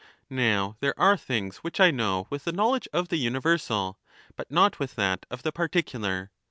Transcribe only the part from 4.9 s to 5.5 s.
that of